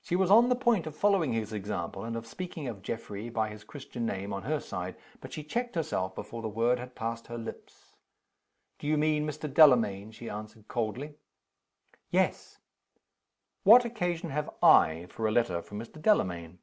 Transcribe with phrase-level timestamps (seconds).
[0.00, 3.48] She was an the point of following his example, and of speaking of Geoffrey by
[3.48, 4.94] his Christian name, on her side.
[5.20, 7.96] But she checked herself, before the word had passed her lips.
[8.78, 9.52] "Do you mean Mr.
[9.52, 11.16] Delamayn?" she asked, coldly.
[12.10, 12.58] "Yes."
[13.64, 16.00] "What occasion have I for a letter from Mr.
[16.00, 16.60] Delamayn?"